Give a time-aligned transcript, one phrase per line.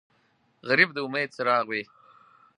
[0.67, 1.83] غریب د امید څراغ وي